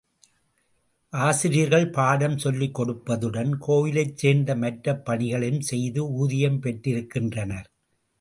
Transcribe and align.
ஆசிரியர்கள் 1.13 1.89
பாடம் 1.89 2.37
சொல்லிக் 2.37 2.79
கொடுப்பதுடன், 2.79 3.51
கோயிலைச் 3.59 4.17
சேர்ந்த 4.17 4.55
மற்ற 4.55 4.95
பணிகளையும் 4.99 5.61
செய்து 5.61 6.11
ஊதியம் 6.13 6.59
பெற்றிருக்கின்றனர். 6.61 7.69